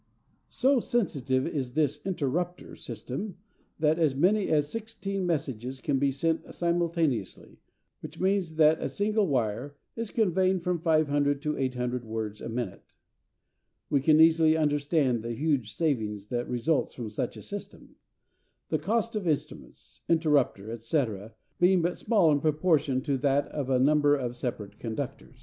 So 0.49 0.79
sensitive 0.79 1.45
is 1.45 1.73
this 1.75 1.99
"interrupter" 2.03 2.75
system 2.75 3.37
that 3.77 3.99
as 3.99 4.15
many 4.15 4.47
as 4.49 4.67
sixteen 4.67 5.27
messages 5.27 5.79
can 5.79 5.99
be 5.99 6.09
sent 6.11 6.51
simultaneously, 6.55 7.59
which 7.99 8.19
means 8.19 8.55
that 8.55 8.81
a 8.81 8.89
single 8.89 9.27
wire 9.27 9.75
is 9.95 10.09
conveying 10.09 10.59
from 10.59 10.79
500 10.79 11.39
to 11.43 11.55
800 11.55 12.03
words 12.03 12.41
a 12.41 12.49
minute. 12.49 12.95
We 13.91 14.01
can 14.01 14.19
easily 14.19 14.57
understand 14.57 15.21
the 15.21 15.33
huge 15.33 15.71
saving 15.71 16.19
that 16.31 16.49
results 16.49 16.95
from 16.95 17.11
such 17.11 17.37
a 17.37 17.43
system; 17.43 17.95
the 18.69 18.79
cost 18.79 19.15
of 19.15 19.27
instruments, 19.27 20.01
interrupter, 20.09 20.75
&c., 20.79 21.05
being 21.59 21.83
but 21.83 21.95
small 21.95 22.31
in 22.31 22.39
proportion 22.41 23.01
to 23.03 23.19
that 23.19 23.45
of 23.49 23.69
a 23.69 23.77
number 23.77 24.15
of 24.15 24.35
separate 24.35 24.79
conductors. 24.79 25.37